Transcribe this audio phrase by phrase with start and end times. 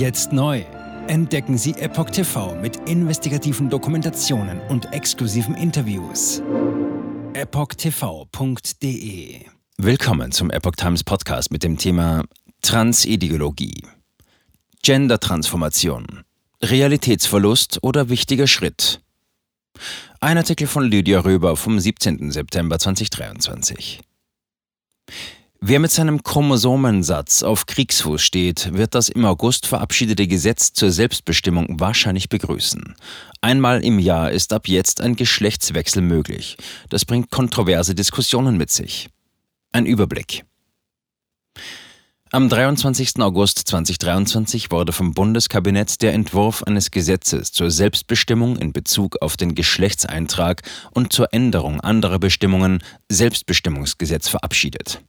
[0.00, 0.64] Jetzt neu.
[1.08, 6.40] Entdecken Sie Epoch TV mit investigativen Dokumentationen und exklusiven Interviews.
[7.34, 8.64] EpochTV.de
[9.76, 12.24] Willkommen zum Epoch Times Podcast mit dem Thema
[12.62, 13.82] Transideologie.
[14.82, 16.24] Gender-Transformation.
[16.62, 19.02] Realitätsverlust oder wichtiger Schritt.
[20.18, 22.30] Ein Artikel von Lydia Röber vom 17.
[22.30, 24.00] September 2023.
[25.62, 31.78] Wer mit seinem Chromosomensatz auf Kriegsfuß steht, wird das im August verabschiedete Gesetz zur Selbstbestimmung
[31.78, 32.94] wahrscheinlich begrüßen.
[33.42, 36.56] Einmal im Jahr ist ab jetzt ein Geschlechtswechsel möglich.
[36.88, 39.10] Das bringt kontroverse Diskussionen mit sich.
[39.70, 40.44] Ein Überblick.
[42.32, 43.18] Am 23.
[43.18, 49.54] August 2023 wurde vom Bundeskabinett der Entwurf eines Gesetzes zur Selbstbestimmung in Bezug auf den
[49.54, 55.02] Geschlechtseintrag und zur Änderung anderer Bestimmungen Selbstbestimmungsgesetz verabschiedet.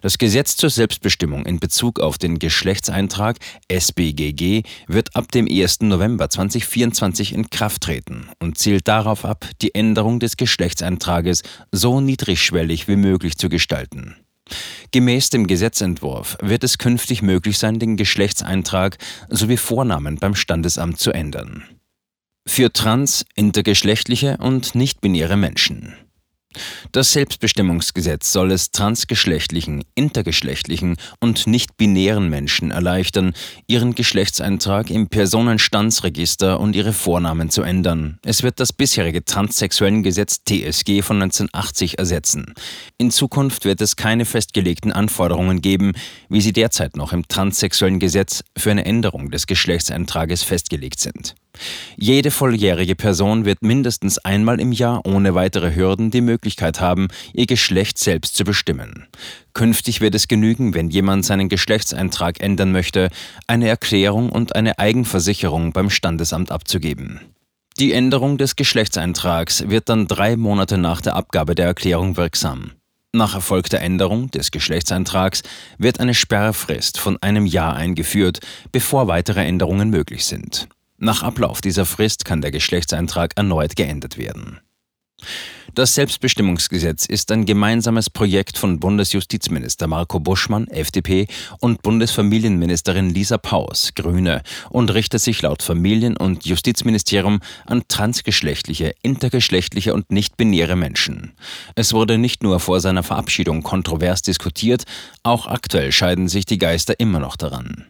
[0.00, 3.38] Das Gesetz zur Selbstbestimmung in Bezug auf den Geschlechtseintrag
[3.68, 5.80] SBGG wird ab dem 1.
[5.82, 11.42] November 2024 in Kraft treten und zielt darauf ab, die Änderung des Geschlechtseintrages
[11.72, 14.16] so niedrigschwellig wie möglich zu gestalten.
[14.92, 21.12] Gemäß dem Gesetzentwurf wird es künftig möglich sein, den Geschlechtseintrag sowie Vornamen beim Standesamt zu
[21.12, 21.64] ändern.
[22.46, 25.94] Für trans, intergeschlechtliche und nichtbinäre Menschen.
[26.92, 33.34] Das Selbstbestimmungsgesetz soll es transgeschlechtlichen, intergeschlechtlichen und nicht-binären Menschen erleichtern,
[33.66, 38.18] ihren Geschlechtseintrag im Personenstandsregister und ihre Vornamen zu ändern.
[38.24, 42.54] Es wird das bisherige transsexuellen Gesetz TSG von 1980 ersetzen.
[42.98, 45.92] In Zukunft wird es keine festgelegten Anforderungen geben,
[46.28, 51.34] wie sie derzeit noch im transsexuellen Gesetz für eine Änderung des Geschlechtseintrages festgelegt sind.
[51.96, 57.46] Jede volljährige Person wird mindestens einmal im Jahr ohne weitere Hürden die Möglichkeit haben, ihr
[57.46, 59.06] Geschlecht selbst zu bestimmen.
[59.54, 63.08] Künftig wird es genügen, wenn jemand seinen Geschlechtseintrag ändern möchte,
[63.46, 67.20] eine Erklärung und eine Eigenversicherung beim Standesamt abzugeben.
[67.78, 72.72] Die Änderung des Geschlechtseintrags wird dann drei Monate nach der Abgabe der Erklärung wirksam.
[73.12, 75.42] Nach erfolgter Änderung des Geschlechtseintrags
[75.78, 78.40] wird eine Sperrfrist von einem Jahr eingeführt,
[78.72, 80.68] bevor weitere Änderungen möglich sind.
[80.98, 84.60] Nach Ablauf dieser Frist kann der Geschlechtseintrag erneut geändert werden.
[85.74, 91.26] Das Selbstbestimmungsgesetz ist ein gemeinsames Projekt von Bundesjustizminister Marco Buschmann, FDP,
[91.60, 99.92] und Bundesfamilienministerin Lisa Paus, Grüne, und richtet sich laut Familien- und Justizministerium an transgeschlechtliche, intergeschlechtliche
[99.92, 101.32] und nicht-binäre Menschen.
[101.74, 104.84] Es wurde nicht nur vor seiner Verabschiedung kontrovers diskutiert,
[105.24, 107.84] auch aktuell scheiden sich die Geister immer noch daran.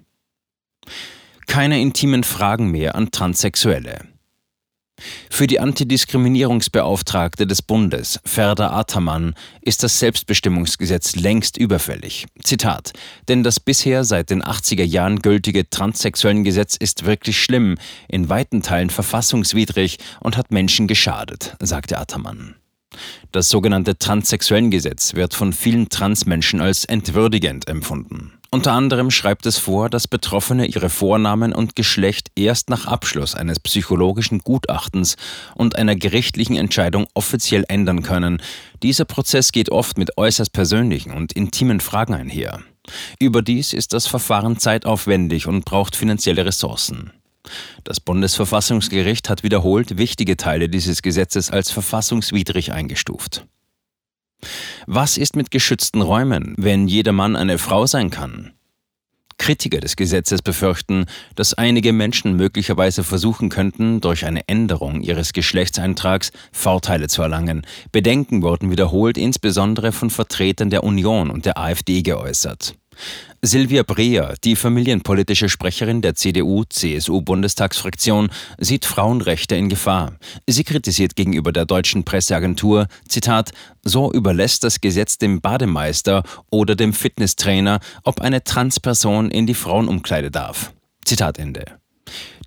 [1.47, 4.01] Keine intimen Fragen mehr an Transsexuelle.
[5.31, 12.27] Für die Antidiskriminierungsbeauftragte des Bundes, Ferda Ataman, ist das Selbstbestimmungsgesetz längst überfällig.
[12.43, 12.93] Zitat:
[13.29, 17.77] Denn das bisher seit den 80er Jahren gültige transsexuellen Gesetz ist wirklich schlimm,
[18.09, 22.55] in weiten Teilen verfassungswidrig und hat Menschen geschadet, sagte Ataman.
[23.33, 28.33] Das sogenannte Transsexuellengesetz wird von vielen Transmenschen als entwürdigend empfunden.
[28.56, 33.61] Unter anderem schreibt es vor, dass Betroffene ihre Vornamen und Geschlecht erst nach Abschluss eines
[33.61, 35.17] psychologischen Gutachtens
[35.55, 38.41] und einer gerichtlichen Entscheidung offiziell ändern können.
[38.83, 42.62] Dieser Prozess geht oft mit äußerst persönlichen und intimen Fragen einher.
[43.19, 47.12] Überdies ist das Verfahren zeitaufwendig und braucht finanzielle Ressourcen.
[47.84, 53.44] Das Bundesverfassungsgericht hat wiederholt wichtige Teile dieses Gesetzes als verfassungswidrig eingestuft.
[54.87, 58.53] Was ist mit geschützten Räumen, wenn jeder Mann eine Frau sein kann?
[59.39, 66.33] Kritiker des Gesetzes befürchten, dass einige Menschen möglicherweise versuchen könnten, durch eine Änderung ihres Geschlechtseintrags
[66.53, 67.67] Vorteile zu erlangen.
[67.93, 72.77] Bedenken wurden wiederholt insbesondere von Vertretern der Union und der AfD geäußert.
[73.43, 80.17] Silvia Breer, die familienpolitische Sprecherin der CDU-CSU-Bundestagsfraktion, sieht Frauenrechte in Gefahr.
[80.47, 83.53] Sie kritisiert gegenüber der deutschen Presseagentur, Zitat,
[83.83, 90.31] so überlässt das Gesetz dem Bademeister oder dem Fitnesstrainer, ob eine Transperson in die Frauenumkleide
[90.31, 90.73] darf.
[91.05, 91.65] Zitat Ende.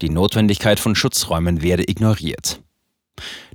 [0.02, 2.62] Die Notwendigkeit von Schutzräumen werde ignoriert.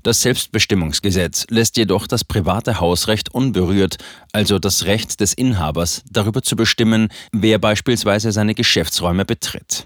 [0.02, 3.96] Das Selbstbestimmungsgesetz lässt jedoch das private Hausrecht unberührt,
[4.32, 9.84] also das Recht des Inhabers, darüber zu bestimmen, wer beispielsweise seine Geschäftsräume betritt.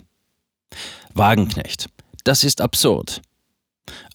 [1.14, 1.86] Wagenknecht.
[2.24, 3.22] Das ist absurd.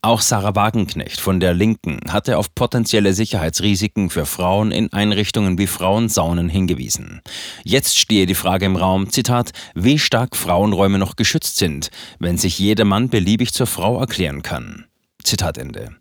[0.01, 5.67] Auch Sarah Wagenknecht von der Linken hatte auf potenzielle Sicherheitsrisiken für Frauen in Einrichtungen wie
[5.67, 7.21] Frauensaunen hingewiesen.
[7.63, 11.89] Jetzt stehe die Frage im Raum, Zitat, wie stark Frauenräume noch geschützt sind,
[12.19, 14.85] wenn sich jeder Mann beliebig zur Frau erklären kann.
[15.23, 15.95] Zitat Ende.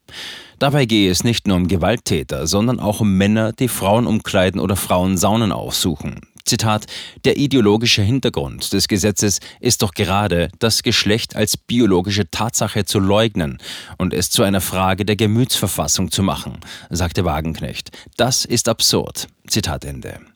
[0.58, 4.76] Dabei gehe es nicht nur um Gewalttäter, sondern auch um Männer, die Frauen umkleiden oder
[4.76, 6.20] Frauensaunen aufsuchen.
[6.44, 6.86] Zitat,
[7.24, 13.58] der ideologische Hintergrund des Gesetzes ist doch gerade, das Geschlecht als biologische Tatsache zu leugnen
[13.98, 16.58] und es zu einer Frage der Gemütsverfassung zu machen,
[16.90, 17.90] sagte Wagenknecht.
[18.16, 19.28] Das ist absurd.
[19.46, 20.31] Zitat Ende.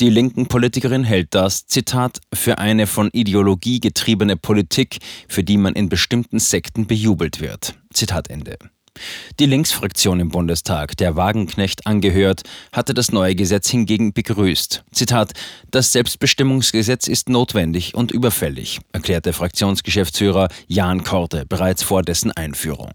[0.00, 4.98] Die linken Politikerin hält das, Zitat, für eine von Ideologie getriebene Politik,
[5.28, 7.74] für die man in bestimmten Sekten bejubelt wird.
[7.92, 8.58] Zitat Ende.
[9.40, 12.42] Die Linksfraktion im Bundestag, der Wagenknecht angehört,
[12.72, 14.84] hatte das neue Gesetz hingegen begrüßt.
[14.92, 15.32] Zitat:
[15.70, 22.92] Das Selbstbestimmungsgesetz ist notwendig und überfällig, erklärte Fraktionsgeschäftsführer Jan Korte bereits vor dessen Einführung.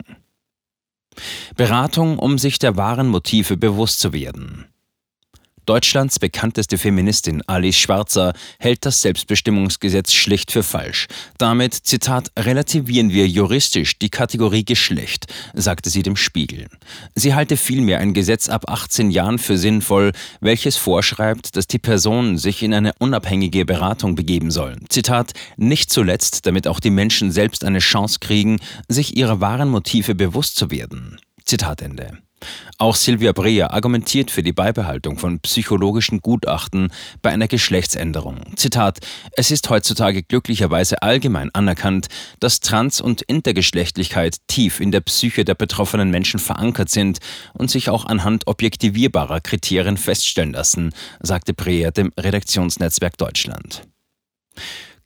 [1.56, 4.66] Beratung, um sich der wahren Motive bewusst zu werden.
[5.68, 11.08] Deutschlands bekannteste Feministin Alice Schwarzer hält das Selbstbestimmungsgesetz schlicht für falsch.
[11.38, 16.68] Damit, Zitat, relativieren wir juristisch die Kategorie Geschlecht, sagte sie dem Spiegel.
[17.16, 22.38] Sie halte vielmehr ein Gesetz ab 18 Jahren für sinnvoll, welches vorschreibt, dass die Personen
[22.38, 24.86] sich in eine unabhängige Beratung begeben sollen.
[24.88, 30.16] Zitat, nicht zuletzt, damit auch die Menschen selbst eine Chance kriegen, sich ihrer wahren Motive
[30.16, 31.20] bewusst zu werden.
[31.44, 32.20] Zitat Ende.
[32.78, 36.92] Auch Silvia Breer argumentiert für die Beibehaltung von psychologischen Gutachten
[37.22, 38.56] bei einer Geschlechtsänderung.
[38.56, 39.00] Zitat:
[39.36, 42.08] Es ist heutzutage glücklicherweise allgemein anerkannt,
[42.40, 47.20] dass Trans- und Intergeschlechtlichkeit tief in der Psyche der betroffenen Menschen verankert sind
[47.54, 53.82] und sich auch anhand objektivierbarer Kriterien feststellen lassen, sagte Breer dem Redaktionsnetzwerk Deutschland.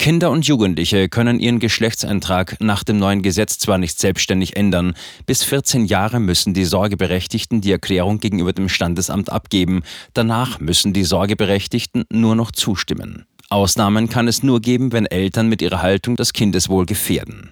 [0.02, 4.96] Kinder und Jugendliche können ihren Geschlechtseintrag nach dem neuen Gesetz zwar nicht selbstständig ändern,
[5.28, 9.84] bis 14 Jahre müssen die Sorgeberechtigten die Erklärung gegenüber dem Standesamt abgeben,
[10.16, 13.28] danach müssen die Sorgeberechtigten nur noch zustimmen.
[13.50, 17.52] Ausnahmen kann es nur geben, wenn Eltern mit ihrer Haltung das Kindeswohl gefährden.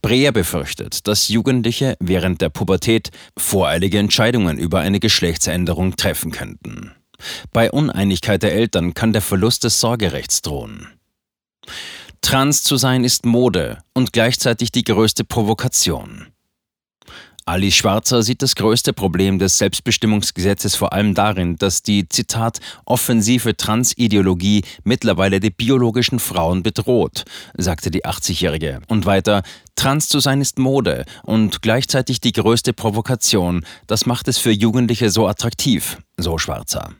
[0.00, 6.92] Breer befürchtet, dass Jugendliche während der Pubertät voreilige Entscheidungen über eine Geschlechtsänderung treffen könnten.
[7.52, 10.86] Bei Uneinigkeit der Eltern kann der Verlust des Sorgerechts drohen.
[12.20, 16.26] Trans zu sein ist Mode und gleichzeitig die größte Provokation.
[17.48, 23.56] Alice Schwarzer sieht das größte Problem des Selbstbestimmungsgesetzes vor allem darin, dass die, Zitat, offensive
[23.56, 27.22] Transideologie mittlerweile die biologischen Frauen bedroht,
[27.56, 28.80] sagte die 80-Jährige.
[28.88, 29.44] Und weiter,
[29.76, 33.64] Trans zu sein ist Mode und gleichzeitig die größte Provokation.
[33.86, 36.96] Das macht es für Jugendliche so attraktiv, so Schwarzer.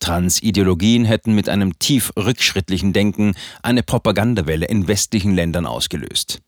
[0.00, 6.40] Transideologien hätten mit einem tief rückschrittlichen Denken eine Propagandawelle in westlichen Ländern ausgelöst.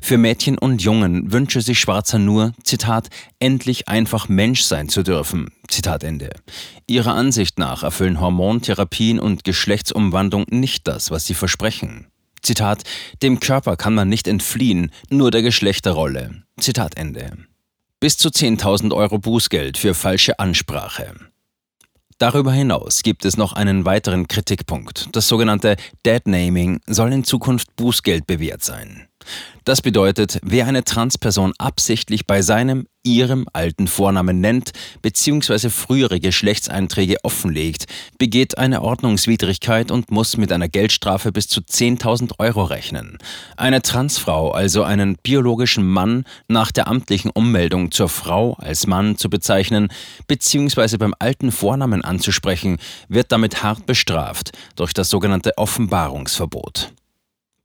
[0.00, 3.08] Für Mädchen und Jungen wünsche sich Schwarzer nur, Zitat,
[3.38, 5.52] endlich einfach Mensch sein zu dürfen.
[5.68, 6.30] Zitat Ende.
[6.86, 12.06] Ihrer Ansicht nach erfüllen Hormontherapien und Geschlechtsumwandlung nicht das, was sie versprechen.
[12.42, 12.84] Zitat,
[13.22, 16.42] dem Körper kann man nicht entfliehen, nur der Geschlechterrolle.
[16.58, 17.32] Zitat Ende.
[18.00, 21.14] Bis zu 10.000 Euro Bußgeld für falsche Ansprache.
[22.20, 25.08] Darüber hinaus gibt es noch einen weiteren Kritikpunkt.
[25.12, 29.09] Das sogenannte Deadnaming soll in Zukunft Bußgeld bewährt sein.
[29.64, 34.72] Das bedeutet, wer eine Transperson absichtlich bei seinem, ihrem alten Vornamen nennt
[35.02, 35.68] bzw.
[35.68, 37.84] frühere Geschlechtseinträge offenlegt,
[38.18, 43.18] begeht eine Ordnungswidrigkeit und muss mit einer Geldstrafe bis zu 10.000 Euro rechnen.
[43.56, 49.30] Eine Transfrau, also einen biologischen Mann, nach der amtlichen Ummeldung zur Frau als Mann zu
[49.30, 49.88] bezeichnen
[50.26, 50.96] bzw.
[50.96, 52.78] beim alten Vornamen anzusprechen,
[53.08, 56.92] wird damit hart bestraft durch das sogenannte Offenbarungsverbot.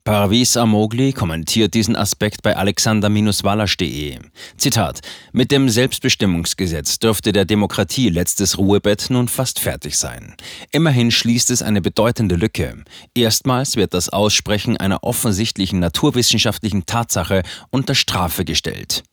[0.05, 4.19] Parvis Amogli kommentiert diesen Aspekt bei alexander-walasch.de.
[4.55, 4.99] Zitat:
[5.33, 10.35] Mit dem Selbstbestimmungsgesetz dürfte der Demokratie letztes Ruhebett nun fast fertig sein.
[10.71, 12.83] Immerhin schließt es eine bedeutende Lücke.
[13.15, 19.03] Erstmals wird das Aussprechen einer offensichtlichen naturwissenschaftlichen Tatsache unter Strafe gestellt.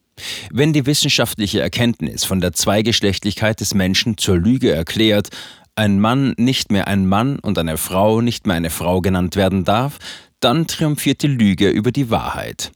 [0.50, 5.30] Wenn die wissenschaftliche Erkenntnis von der Zweigeschlechtlichkeit des Menschen zur Lüge erklärt,
[5.74, 9.64] ein Mann nicht mehr ein Mann und eine Frau nicht mehr eine Frau genannt werden
[9.64, 9.98] darf,
[10.42, 12.72] dann triumphiert die Lüge über die Wahrheit.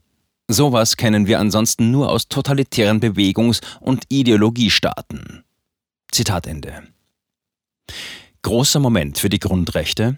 [0.49, 5.43] Sowas kennen wir ansonsten nur aus totalitären Bewegungs- und Ideologiestaaten.
[6.11, 6.83] Zitat Ende.
[8.43, 10.17] Großer Moment für die Grundrechte.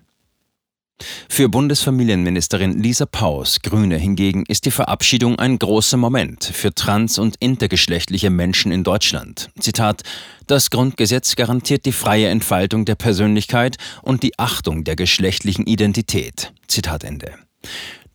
[1.29, 7.35] Für Bundesfamilienministerin Lisa Paus, Grüne hingegen, ist die Verabschiedung ein großer Moment für trans- und
[7.39, 9.49] intergeschlechtliche Menschen in Deutschland.
[9.59, 10.03] Zitat:
[10.47, 16.51] Das Grundgesetz garantiert die freie Entfaltung der Persönlichkeit und die Achtung der geschlechtlichen Identität.
[16.67, 17.33] Zitat Ende.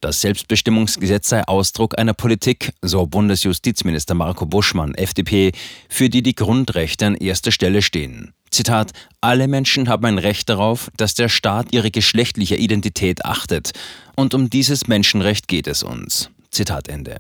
[0.05, 5.53] Das Selbstbestimmungsgesetz sei Ausdruck einer Politik, so Bundesjustizminister Marco Buschmann, FDP,
[5.89, 8.35] für die die Grundrechte an erster Stelle stehen.
[8.51, 8.93] Zitat,
[9.23, 13.73] alle Menschen haben ein Recht darauf, dass der Staat ihre geschlechtliche Identität achtet.
[14.15, 16.29] Und um dieses Menschenrecht geht es uns.
[16.51, 17.17] Zitat Ende.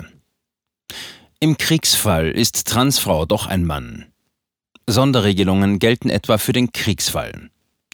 [1.40, 4.12] Im Kriegsfall ist Transfrau doch ein Mann.
[4.86, 7.48] Sonderregelungen gelten etwa für den Kriegsfall.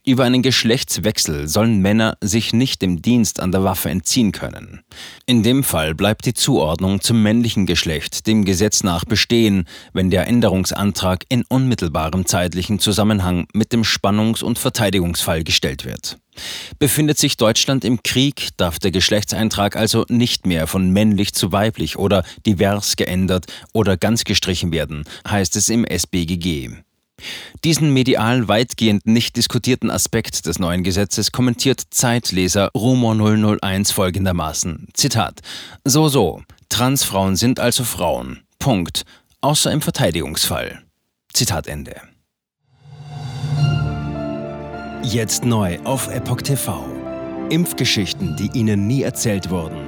[0.04, 4.80] Über einen Geschlechtswechsel sollen Männer sich nicht dem Dienst an der Waffe entziehen können.
[5.26, 10.26] In dem Fall bleibt die Zuordnung zum männlichen Geschlecht dem Gesetz nach bestehen, wenn der
[10.26, 16.19] Änderungsantrag in unmittelbarem zeitlichen Zusammenhang mit dem Spannungs- und Verteidigungsfall gestellt wird.
[16.78, 21.99] Befindet sich Deutschland im Krieg, darf der Geschlechtseintrag also nicht mehr von männlich zu weiblich
[21.99, 26.71] oder divers geändert oder ganz gestrichen werden, heißt es im SBGG.
[27.64, 35.40] Diesen medial weitgehend nicht diskutierten Aspekt des neuen Gesetzes kommentiert Zeitleser Rumor 001 folgendermaßen: Zitat:
[35.84, 38.40] So, so, Transfrauen sind also Frauen.
[38.58, 39.04] Punkt.
[39.42, 40.82] Außer im Verteidigungsfall.
[41.32, 41.96] Zitat Ende.
[45.02, 46.84] Jetzt neu auf Epoch TV.
[47.48, 49.78] Impfgeschichten, die Ihnen nie erzählt wurden.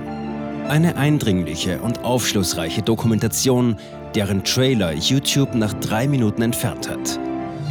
[0.69, 3.77] Eine eindringliche und aufschlussreiche Dokumentation,
[4.15, 7.21] deren Trailer YouTube nach drei Minuten entfernt hat.